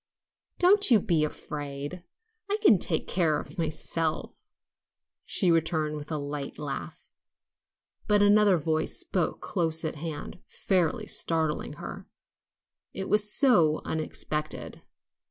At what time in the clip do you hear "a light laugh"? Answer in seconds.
6.11-7.11